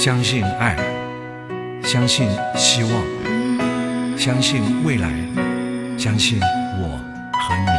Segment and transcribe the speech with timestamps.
[0.00, 0.76] 相信爱，
[1.82, 5.10] 相信希望，相信未来，
[5.98, 7.00] 相信我
[7.32, 7.70] 和你。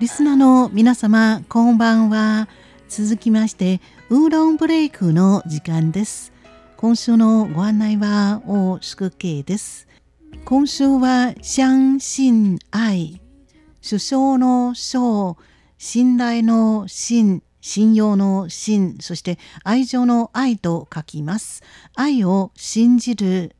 [0.00, 2.48] リスナーの皆様、こんばんは。
[2.88, 6.32] 続きまして、ウーロンブレイクの時間です。
[6.76, 9.86] 今週のご案内は大宿慶です。
[10.44, 13.20] 今週は相信愛、
[13.88, 15.36] 首相の章、
[15.78, 21.62] 信頼の信、信用の信、そして愛情の愛と書きます。
[21.94, 23.56] 愛を信じる。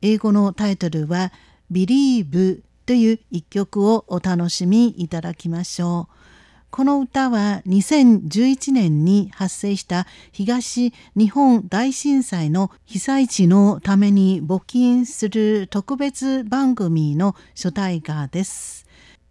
[0.00, 1.32] 英語のタイトルは
[1.72, 6.14] Believe という一曲をお楽しみいただきましょう。
[6.70, 18.87] この歌は2011年に発生した東日本大震災の被災地のために募金する特別番組の主題歌です。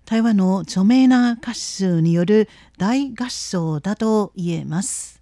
[0.08, 2.48] 台湾の著名な歌手による
[2.78, 5.22] 大合唱だと言えます。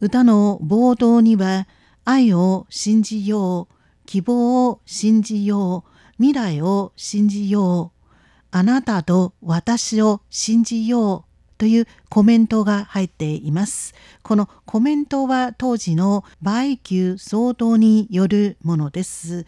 [0.00, 1.68] 歌の冒頭には
[2.04, 3.74] 愛を信じよう、
[4.06, 8.06] 希望を信じよう、未来を信じよう、
[8.50, 13.94] あなたと私を信じようというコメントが入っています。
[14.24, 19.46] このコメントは当時の倍級騒動によるものです。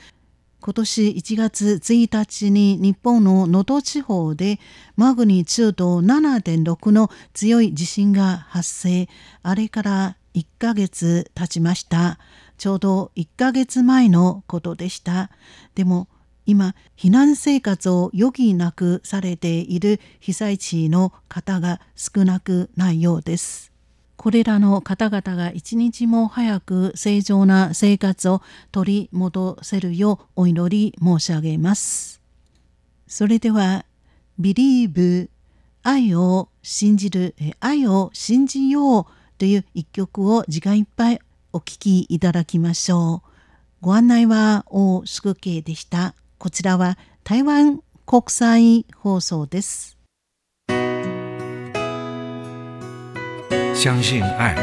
[0.66, 4.58] 今年1月1日に日本の能登地方で
[4.96, 9.08] マグニチュード7.6の強い地震が発生。
[9.44, 12.18] あれから1ヶ月経ちました。
[12.58, 15.30] ちょうど1ヶ月前のことでした。
[15.76, 16.08] でも
[16.46, 23.75] 今、避難生活を余儀なくされている被災地の方が少なくないようです。
[24.16, 32.20] これらの方々が一日も早く正常な生活を取り戻せるようお祈り申し上げます。
[33.06, 33.84] それでは、
[34.40, 35.28] Believe
[35.82, 39.06] 愛を信じる、愛を信じよう
[39.38, 41.20] という一曲を時間いっぱい
[41.52, 43.28] お聴きいただきましょう。
[43.80, 46.14] ご案内は大宿慶でした。
[46.38, 49.95] こちらは台湾国際放送です。
[53.76, 54.56] 相信爱，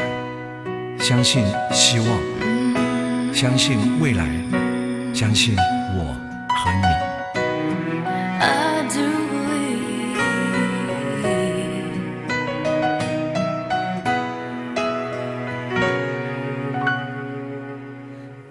[0.97, 2.07] 相信希望，
[3.31, 4.25] 相信未来，
[5.13, 5.55] 相信
[5.95, 6.15] 我
[6.49, 6.87] 和你。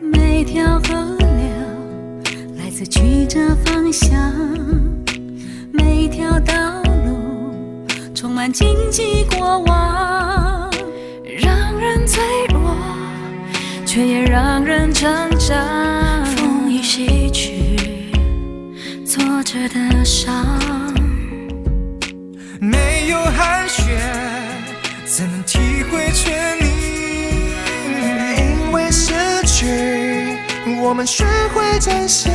[0.00, 1.36] 每条河流
[2.56, 4.32] 来自曲折方向，
[8.42, 10.68] 满荆棘过往。
[11.38, 12.76] 让人脆弱，
[13.86, 16.26] 却也让人成长。
[16.34, 18.10] 风雨洗去
[19.06, 20.58] 挫折的伤，
[22.58, 23.96] 没有寒雪，
[25.04, 27.52] 怎能体会全你？
[28.40, 29.12] 因为失
[29.46, 30.36] 去，
[30.82, 32.28] 我们学会珍惜。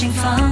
[0.00, 0.49] 心房。